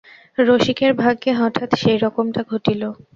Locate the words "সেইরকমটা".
1.81-2.41